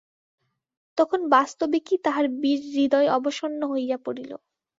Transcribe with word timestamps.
তখন 0.97 1.19
বাস্তবিকই 1.29 1.97
তাঁহার 2.05 2.25
বীরহৃদয় 2.41 3.09
অবসন্ন 3.17 3.61
হইয়া 3.71 3.97
পড়িল। 4.05 4.31